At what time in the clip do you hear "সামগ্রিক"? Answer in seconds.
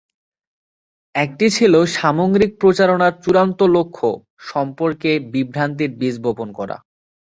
1.95-2.51